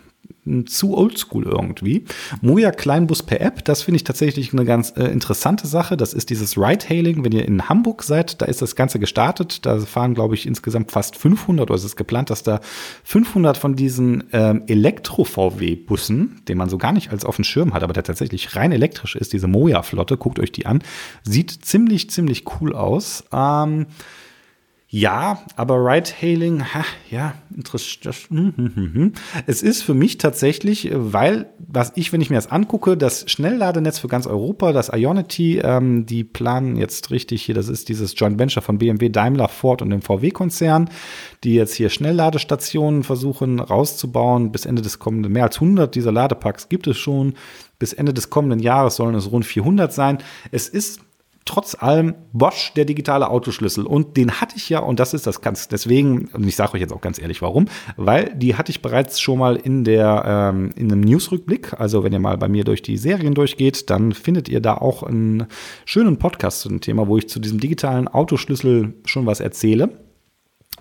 [0.66, 2.04] zu oldschool irgendwie.
[2.40, 5.96] Moja Kleinbus per App, das finde ich tatsächlich eine ganz äh, interessante Sache.
[5.96, 7.24] Das ist dieses Ride-Hailing.
[7.24, 9.66] Wenn ihr in Hamburg seid, da ist das Ganze gestartet.
[9.66, 12.60] Da fahren, glaube ich, insgesamt fast 500 oder es ist geplant, dass da
[13.04, 17.82] 500 von diesen ähm, Elektro-VW-Bussen, den man so gar nicht als auf dem Schirm hat,
[17.82, 20.82] aber der tatsächlich rein elektrisch ist, diese Moja-Flotte, guckt euch die an,
[21.22, 23.24] sieht ziemlich, ziemlich cool aus.
[23.32, 23.86] Ähm,
[24.92, 26.64] ja, aber Ride-Hailing,
[27.12, 28.26] ja, interessant.
[28.28, 29.12] Hm, hm, hm,
[29.46, 34.00] es ist für mich tatsächlich, weil, was ich, wenn ich mir das angucke, das Schnellladenetz
[34.00, 38.40] für ganz Europa, das Ionity, ähm, die planen jetzt richtig hier, das ist dieses Joint
[38.40, 40.90] Venture von BMW, Daimler, Ford und dem VW-Konzern,
[41.44, 44.50] die jetzt hier Schnellladestationen versuchen rauszubauen.
[44.50, 47.34] Bis Ende des kommenden, mehr als 100 dieser Ladepacks gibt es schon.
[47.78, 50.18] Bis Ende des kommenden Jahres sollen es rund 400 sein.
[50.50, 51.00] Es ist
[51.44, 53.86] trotz allem Bosch der digitale Autoschlüssel.
[53.86, 56.80] Und den hatte ich ja, und das ist das ganz, deswegen, und ich sage euch
[56.80, 60.70] jetzt auch ganz ehrlich, warum, weil die hatte ich bereits schon mal in der, ähm,
[60.76, 61.80] in einem Newsrückblick.
[61.80, 65.02] Also wenn ihr mal bei mir durch die Serien durchgeht, dann findet ihr da auch
[65.02, 65.46] einen
[65.84, 70.09] schönen Podcast zu dem Thema, wo ich zu diesem digitalen Autoschlüssel schon was erzähle.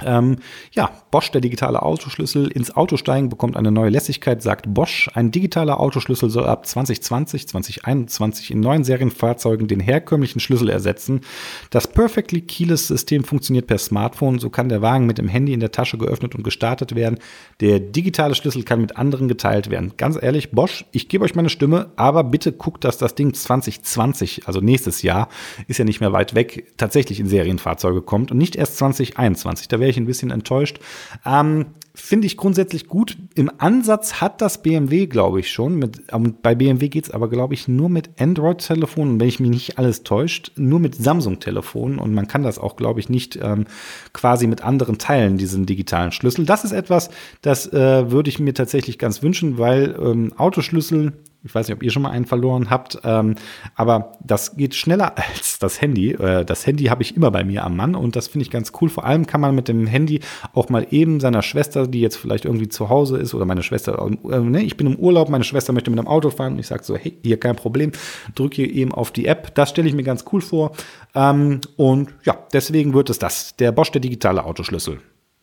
[0.06, 0.38] Ähm,
[0.72, 5.10] ja, Bosch, der digitale Autoschlüssel, ins Auto steigen bekommt eine neue Lässigkeit, sagt Bosch.
[5.14, 11.22] Ein digitaler Autoschlüssel soll ab 2020, 2021 in neuen Serienfahrzeugen den herkömmlichen Schlüssel ersetzen.
[11.70, 15.60] Das Perfectly Keyless System funktioniert per Smartphone, so kann der Wagen mit dem Handy in
[15.60, 17.20] der Tasche geöffnet und gestartet werden.
[17.60, 19.94] Der digitale Schlüssel kann mit anderen geteilt werden.
[19.98, 24.48] Ganz ehrlich, Bosch, ich gebe euch meine Stimme, aber bitte guckt, dass das Ding 2020,
[24.48, 25.30] also nächstes Jahr,
[25.68, 29.68] ist ja nicht mehr weit weg, tatsächlich in Serienfahrzeuge kommt und nicht erst 2021.
[29.68, 30.80] Da wäre ich ein bisschen enttäuscht.
[31.26, 31.68] Ähm,
[32.02, 33.18] finde ich grundsätzlich gut.
[33.36, 35.76] Im Ansatz hat das BMW, glaube ich, schon.
[35.76, 36.02] Mit,
[36.42, 40.04] bei BMW geht es aber, glaube ich, nur mit Android-Telefonen, wenn ich mich nicht alles
[40.04, 42.00] täuscht, nur mit Samsung-Telefonen.
[42.00, 43.66] Und man kann das auch, glaube ich, nicht ähm,
[44.14, 46.46] quasi mit anderen teilen, diesen digitalen Schlüssel.
[46.46, 47.10] Das ist etwas,
[47.42, 51.84] das äh, würde ich mir tatsächlich ganz wünschen, weil ähm, Autoschlüssel ich weiß nicht, ob
[51.84, 53.36] ihr schon mal einen verloren habt, ähm,
[53.76, 56.12] aber das geht schneller als das Handy.
[56.12, 58.74] Äh, das Handy habe ich immer bei mir am Mann und das finde ich ganz
[58.82, 58.90] cool.
[58.90, 60.20] Vor allem kann man mit dem Handy
[60.54, 64.10] auch mal eben seiner Schwester, die jetzt vielleicht irgendwie zu Hause ist oder meine Schwester,
[64.30, 66.68] äh, ne, ich bin im Urlaub, meine Schwester möchte mit einem Auto fahren und ich
[66.68, 67.92] sage so, hey, hier kein Problem,
[68.36, 69.54] drücke hier eben auf die App.
[69.56, 70.72] Das stelle ich mir ganz cool vor.
[71.16, 75.00] Ähm, und ja, deswegen wird es das, der Bosch, der digitale Autoschlüssel.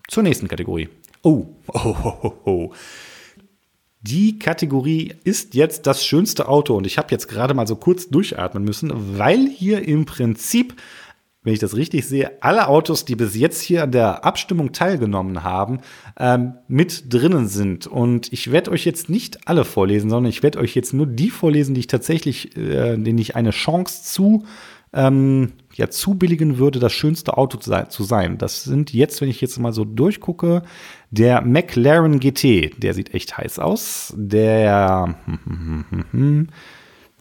[0.08, 0.88] Zur nächsten Kategorie.
[1.22, 2.72] Oh, oh, oh, oh, oh.
[4.02, 8.08] Die Kategorie ist jetzt das schönste Auto und ich habe jetzt gerade mal so kurz
[8.08, 10.74] durchatmen müssen, weil hier im Prinzip,
[11.46, 15.44] wenn ich das richtig sehe, alle Autos, die bis jetzt hier an der Abstimmung teilgenommen
[15.44, 15.78] haben,
[16.18, 17.86] ähm, mit drinnen sind.
[17.86, 21.30] Und ich werde euch jetzt nicht alle vorlesen, sondern ich werde euch jetzt nur die
[21.30, 24.44] vorlesen, die ich tatsächlich, äh, denen ich eine Chance zu
[24.92, 28.38] ähm, ja zubilligen würde, das schönste Auto zu sein.
[28.38, 30.64] Das sind jetzt, wenn ich jetzt mal so durchgucke,
[31.12, 34.12] der McLaren GT, der sieht echt heiß aus.
[34.16, 35.14] Der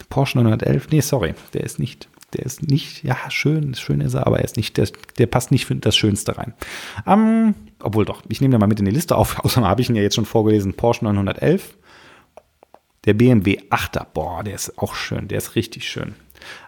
[0.10, 4.28] Porsche 911, nee, sorry, der ist nicht, der ist nicht, ja, schön, schön ist er,
[4.28, 6.54] aber er ist nicht, der, der passt nicht für das Schönste rein.
[7.08, 9.90] Ähm, obwohl doch, ich nehme den mal mit in die Liste auf, außerdem habe ich
[9.90, 11.78] ihn ja jetzt schon vorgelesen, Porsche 911.
[13.06, 16.16] Der BMW 8er, boah, der ist auch schön, der ist richtig schön.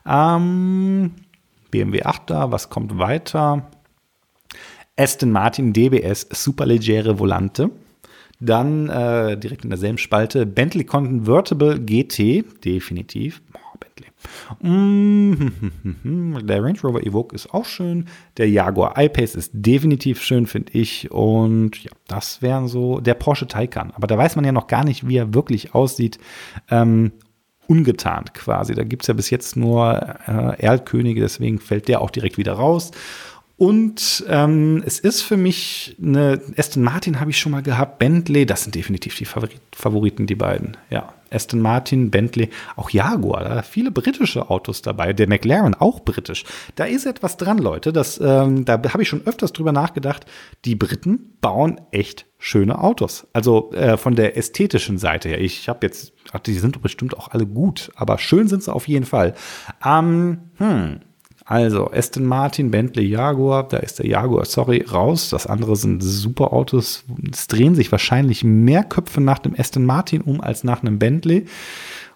[0.05, 1.11] Ähm,
[1.71, 3.69] BMW 8er, was kommt weiter?
[4.97, 7.69] Aston Martin DBS Superleggere Volante.
[8.39, 13.41] Dann äh, direkt in derselben Spalte Bentley Convertible GT, definitiv.
[13.51, 13.66] Mm,
[14.61, 18.07] der Range Rover Evoque ist auch schön.
[18.37, 21.11] Der Jaguar I-Pace ist definitiv schön, finde ich.
[21.11, 23.91] Und ja, das wären so der Porsche Taycan.
[23.91, 26.17] Aber da weiß man ja noch gar nicht, wie er wirklich aussieht.
[26.69, 27.11] Ähm,
[27.67, 28.73] ungetarnt quasi.
[28.73, 32.53] Da gibt es ja bis jetzt nur äh, Erlkönige, deswegen fällt der auch direkt wieder
[32.53, 32.91] raus.
[33.57, 38.45] Und ähm, es ist für mich eine Aston Martin habe ich schon mal gehabt, Bentley,
[38.45, 40.77] das sind definitiv die Favoriten, die beiden.
[40.91, 46.45] Ja, Aston Martin, Bentley, auch Jaguar, da viele britische Autos dabei, der McLaren auch britisch.
[46.75, 47.91] Da ist etwas dran, Leute.
[47.91, 50.27] Das, ähm, da habe ich schon öfters drüber nachgedacht.
[50.63, 53.25] Die Briten bauen echt schöne Autos.
[53.33, 55.41] Also äh, von der ästhetischen Seite her.
[55.41, 58.87] Ich habe jetzt, ach, die sind bestimmt auch alle gut, aber schön sind sie auf
[58.87, 59.33] jeden Fall.
[59.83, 60.99] Ähm, hm,
[61.47, 65.29] also Aston Martin, Bentley, Jaguar, da ist der Jaguar, sorry, raus.
[65.29, 67.05] Das andere sind super Autos.
[67.31, 71.45] Es drehen sich wahrscheinlich mehr Köpfe nach dem Aston Martin um als nach einem Bentley.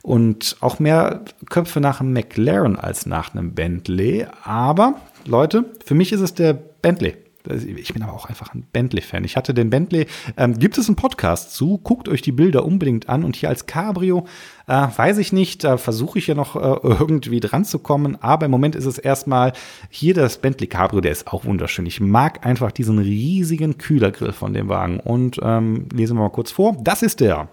[0.03, 4.25] Und auch mehr Köpfe nach einem McLaren als nach einem Bentley.
[4.43, 7.15] Aber Leute, für mich ist es der Bentley.
[7.47, 9.23] Ich bin aber auch einfach ein Bentley-Fan.
[9.23, 13.09] Ich hatte den Bentley, ähm, gibt es einen Podcast zu, guckt euch die Bilder unbedingt
[13.09, 14.25] an und hier als Cabrio,
[14.67, 18.45] äh, weiß ich nicht, da versuche ich ja noch äh, irgendwie dran zu kommen, aber
[18.45, 19.53] im Moment ist es erstmal
[19.89, 21.85] hier das Bentley Cabrio, der ist auch wunderschön.
[21.85, 26.51] Ich mag einfach diesen riesigen Kühlergrill von dem Wagen und ähm, lesen wir mal kurz
[26.51, 26.77] vor.
[26.81, 27.49] Das ist der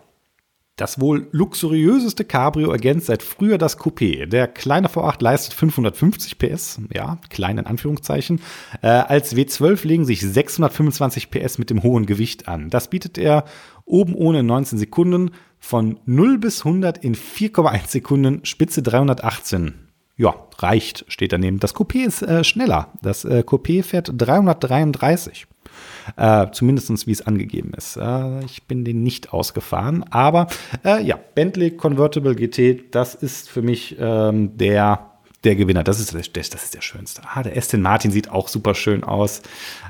[0.79, 4.27] das wohl luxuriöseste Cabrio ergänzt seit früher das Coupé.
[4.27, 8.41] Der kleine V8 leistet 550 PS, ja, klein in Anführungszeichen.
[8.81, 12.71] Äh, als W12 legen sich 625 PS mit dem hohen Gewicht an.
[12.71, 13.45] Das bietet er
[13.85, 19.75] oben ohne 19 Sekunden von 0 bis 100 in 4,1 Sekunden, Spitze 318.
[20.17, 21.61] Ja, reicht, steht daneben.
[21.61, 22.93] Das Coupé ist äh, schneller.
[23.03, 25.47] Das äh, Coupé fährt 333.
[26.17, 27.97] Äh, Zumindest wie es angegeben ist.
[27.97, 30.05] Äh, ich bin den nicht ausgefahren.
[30.11, 30.49] Aber
[30.85, 35.11] äh, ja, Bentley Convertible GT, das ist für mich ähm, der,
[35.45, 35.85] der Gewinner.
[35.85, 37.23] Das ist, das, das ist der schönste.
[37.35, 39.43] Ah, der Aston Martin sieht auch super schön aus.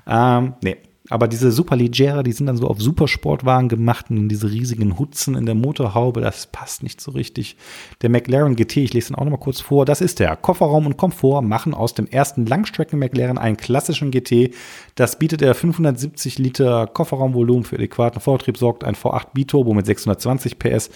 [0.06, 0.76] Ähm, nee,
[1.10, 5.46] aber diese Superleggera, die sind dann so auf Supersportwagen gemacht und diese riesigen Hutzen in
[5.46, 7.56] der Motorhaube, das passt nicht so richtig.
[8.02, 10.36] Der McLaren GT, ich lese ihn auch noch mal kurz vor, das ist der.
[10.36, 14.54] Kofferraum und Komfort machen aus dem ersten Langstrecken-McLaren einen klassischen GT.
[14.94, 20.58] Das bietet er 570 Liter Kofferraumvolumen für adäquaten Vortrieb, sorgt ein V8 Biturbo mit 620
[20.58, 20.90] PS.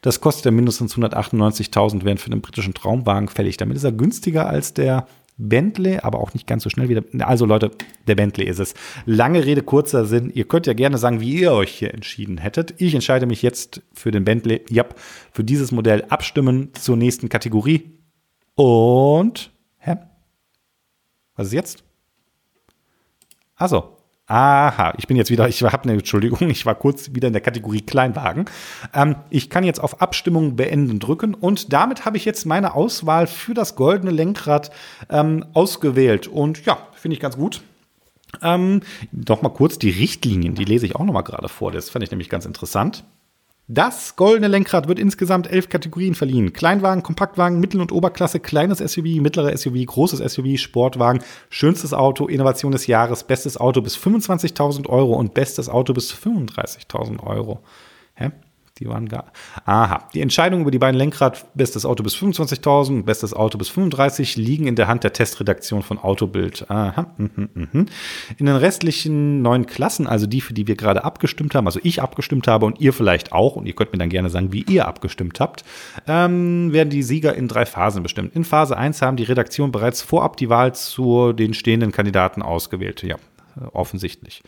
[0.00, 3.56] Das kostet er mindestens 198.000, während für den britischen Traumwagen fällig.
[3.56, 5.06] Damit ist er günstiger als der
[5.38, 7.02] Bentley, aber auch nicht ganz so schnell wieder.
[7.20, 7.70] Also Leute,
[8.06, 8.74] der Bentley ist es.
[9.06, 10.30] Lange Rede, kurzer Sinn.
[10.34, 12.74] Ihr könnt ja gerne sagen, wie ihr euch hier entschieden hättet.
[12.78, 14.64] Ich entscheide mich jetzt für den Bentley.
[14.68, 14.84] Ja,
[15.32, 17.98] für dieses Modell abstimmen zur nächsten Kategorie.
[18.56, 19.96] Und, hä?
[21.36, 21.84] Was ist jetzt?
[23.54, 23.97] Also,
[24.30, 27.40] Aha, ich bin jetzt wieder, ich habe eine Entschuldigung, ich war kurz wieder in der
[27.40, 28.44] Kategorie Kleinwagen.
[28.92, 33.26] Ähm, ich kann jetzt auf Abstimmung beenden drücken und damit habe ich jetzt meine Auswahl
[33.26, 34.70] für das goldene Lenkrad
[35.08, 36.26] ähm, ausgewählt.
[36.26, 37.62] Und ja, finde ich ganz gut.
[38.42, 41.72] Ähm, noch mal kurz die Richtlinien, die lese ich auch noch mal gerade vor.
[41.72, 43.04] Das fand ich nämlich ganz interessant.
[43.70, 46.54] Das goldene Lenkrad wird insgesamt elf Kategorien verliehen.
[46.54, 52.72] Kleinwagen, Kompaktwagen, Mittel- und Oberklasse, kleines SUV, mittlerer SUV, großes SUV, Sportwagen, schönstes Auto, Innovation
[52.72, 57.60] des Jahres, bestes Auto bis 25.000 Euro und bestes Auto bis 35.000 Euro.
[58.14, 58.30] Hä?
[58.78, 59.24] Die waren gar.
[59.64, 60.04] Aha.
[60.14, 64.66] Die Entscheidungen über die beiden Lenkrad, bestes Auto bis 25.000, bestes Auto bis 35 liegen
[64.66, 66.70] in der Hand der Testredaktion von Autobild.
[66.70, 67.06] Aha.
[67.16, 67.86] Mhm, mhm.
[68.36, 72.02] In den restlichen neun Klassen, also die, für die wir gerade abgestimmt haben, also ich
[72.02, 74.86] abgestimmt habe und ihr vielleicht auch, und ihr könnt mir dann gerne sagen, wie ihr
[74.86, 75.64] abgestimmt habt,
[76.06, 78.36] ähm, werden die Sieger in drei Phasen bestimmt.
[78.36, 83.02] In Phase 1 haben die Redaktion bereits vorab die Wahl zu den stehenden Kandidaten ausgewählt.
[83.02, 83.16] Ja,
[83.72, 84.42] offensichtlich.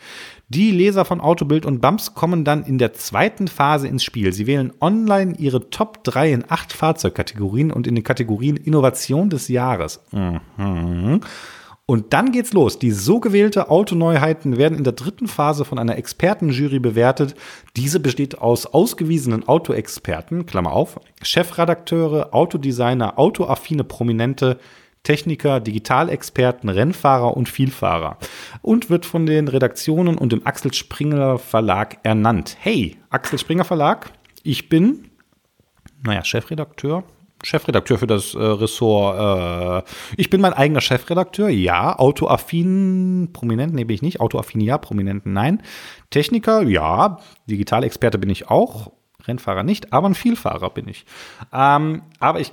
[0.49, 4.33] Die Leser von Autobild und Bumps kommen dann in der zweiten Phase ins Spiel.
[4.33, 9.47] Sie wählen online ihre Top 3 in acht Fahrzeugkategorien und in den Kategorien Innovation des
[9.47, 10.01] Jahres.
[10.11, 11.21] Mhm.
[11.91, 12.79] Und dann geht's los.
[12.79, 17.35] Die so gewählte Autoneuheiten werden in der dritten Phase von einer Expertenjury bewertet.
[17.75, 24.57] Diese besteht aus ausgewiesenen Autoexperten, Klammer auf, Chefredakteure, Autodesigner, autoaffine Prominente,
[25.03, 28.17] Techniker, Digitalexperten, Rennfahrer und Vielfahrer
[28.61, 32.57] und wird von den Redaktionen und dem Axel Springer Verlag ernannt.
[32.59, 34.11] Hey, Axel Springer Verlag,
[34.43, 35.09] ich bin,
[36.03, 37.03] naja, Chefredakteur,
[37.43, 39.83] Chefredakteur für das äh, Ressort.
[39.87, 41.97] Äh, ich bin mein eigener Chefredakteur, ja.
[41.97, 44.19] Autoaffin, prominent, bin ich nicht.
[44.19, 44.77] Autoaffin, ja.
[44.77, 45.63] Prominenten, nein.
[46.11, 47.19] Techniker, ja.
[47.49, 48.91] Digitalexperte bin ich auch.
[49.27, 51.05] Rennfahrer nicht, aber ein Vielfahrer bin ich.
[51.53, 52.51] Ähm, aber ich,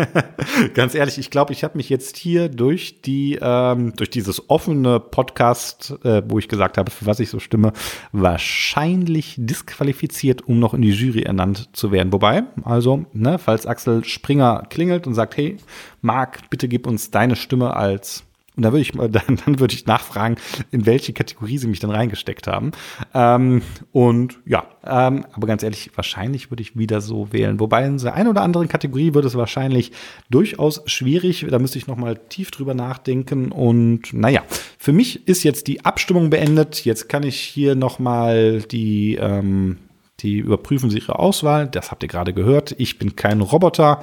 [0.74, 5.00] ganz ehrlich, ich glaube, ich habe mich jetzt hier durch die, ähm, durch dieses offene
[5.00, 7.72] Podcast, äh, wo ich gesagt habe, für was ich so stimme,
[8.12, 12.12] wahrscheinlich disqualifiziert, um noch in die Jury ernannt zu werden.
[12.12, 15.56] Wobei, also, ne, falls Axel Springer klingelt und sagt, hey,
[16.00, 18.24] Marc, bitte gib uns deine Stimme als
[18.58, 20.36] und da würde ich mal, dann, dann würde ich nachfragen,
[20.72, 22.72] in welche Kategorie sie mich dann reingesteckt haben.
[23.14, 27.60] Ähm, und ja, ähm, aber ganz ehrlich, wahrscheinlich würde ich wieder so wählen.
[27.60, 29.92] Wobei in der einen oder anderen Kategorie wird es wahrscheinlich
[30.28, 31.46] durchaus schwierig.
[31.48, 33.52] Da müsste ich noch mal tief drüber nachdenken.
[33.52, 34.42] Und naja,
[34.76, 36.84] für mich ist jetzt die Abstimmung beendet.
[36.84, 39.78] Jetzt kann ich hier noch mal die ähm,
[40.20, 41.68] die überprüfen sie ihre Auswahl.
[41.68, 42.74] Das habt ihr gerade gehört.
[42.78, 44.02] Ich bin kein Roboter.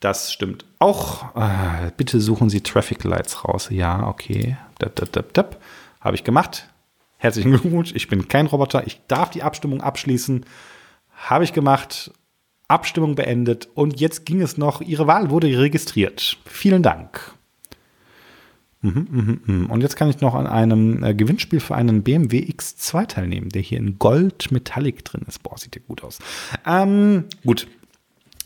[0.00, 1.34] Das stimmt auch.
[1.34, 3.68] Äh, bitte suchen Sie Traffic Lights raus.
[3.70, 4.56] Ja, okay.
[6.00, 6.68] Habe ich gemacht.
[7.16, 7.92] Herzlichen Glückwunsch.
[7.94, 8.86] Ich bin kein Roboter.
[8.86, 10.44] Ich darf die Abstimmung abschließen.
[11.16, 12.12] Habe ich gemacht.
[12.68, 13.68] Abstimmung beendet.
[13.74, 14.80] Und jetzt ging es noch.
[14.80, 16.38] Ihre Wahl wurde registriert.
[16.44, 17.32] Vielen Dank.
[18.80, 19.72] Mhm, mh, mh.
[19.72, 23.62] Und jetzt kann ich noch an einem äh, Gewinnspiel für einen BMW X2 teilnehmen, der
[23.62, 25.42] hier in Gold Metallic drin ist.
[25.42, 26.20] Boah, sieht der gut aus.
[26.64, 27.66] Ähm, gut,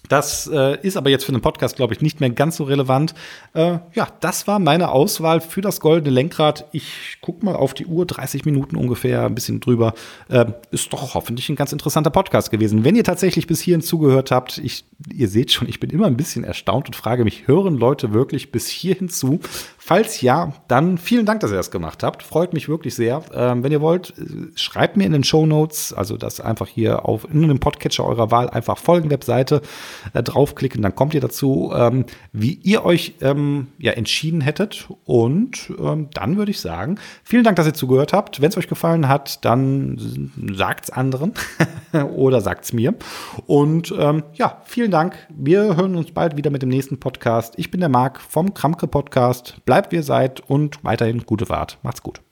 [0.09, 3.15] das äh, ist aber jetzt für den Podcast, glaube ich, nicht mehr ganz so relevant.
[3.55, 6.67] Äh, ja, das war meine Auswahl für das goldene Lenkrad.
[6.73, 9.95] Ich gucke mal auf die Uhr, 30 Minuten ungefähr, ein bisschen drüber.
[10.29, 12.85] Äh, ist doch hoffentlich ein ganz interessanter Podcast gewesen.
[12.85, 16.17] Wenn ihr tatsächlich bis hierhin zugehört habt, ich, ihr seht schon, ich bin immer ein
[16.17, 19.41] bisschen erstaunt und frage mich, hören Leute wirklich bis hierhin zu?
[19.79, 22.23] Falls ja, dann vielen Dank, dass ihr das gemacht habt.
[22.23, 23.23] Freut mich wirklich sehr.
[23.35, 24.15] Ähm, wenn ihr wollt,
[24.57, 28.31] schreibt mir in den Show Notes, also das einfach hier auf in einem Podcatcher eurer
[28.31, 29.63] Wahl einfach folgen Webseite
[30.15, 34.89] äh, draufklicken, dann kommt ihr dazu, ähm, wie ihr euch ähm, ja entschieden hättet.
[35.05, 38.41] Und ähm, dann würde ich sagen, vielen Dank, dass ihr zugehört habt.
[38.41, 41.33] Wenn es euch gefallen hat, dann sagt's anderen
[42.15, 42.95] oder sagt's mir.
[43.47, 45.17] Und ähm, ja, vielen Dank.
[45.29, 47.55] Wir hören uns bald wieder mit dem nächsten Podcast.
[47.57, 49.57] Ich bin der Marc vom Kramke Podcast.
[49.65, 51.79] Bleibt wie ihr seid und weiterhin gute Fahrt.
[51.83, 52.32] Macht's gut.